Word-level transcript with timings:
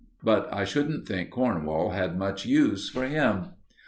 But 0.23 0.51
I 0.51 0.65
shouldn't 0.65 1.07
think 1.07 1.29
Cornwall 1.29 1.91
had 1.91 2.17
much 2.17 2.43
use 2.43 2.89
for 2.89 3.03
him. 3.05 3.49